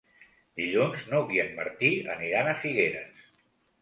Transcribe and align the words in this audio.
Dilluns 0.61 1.03
n'Hug 1.11 1.29
i 1.37 1.41
en 1.45 1.53
Martí 1.59 1.91
aniran 2.17 2.51
a 2.55 2.59
Figueres. 2.65 3.29